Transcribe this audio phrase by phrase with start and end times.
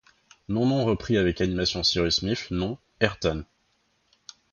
[0.49, 3.45] Non non reprit avec animation Cyrus Smith, non, Ayrton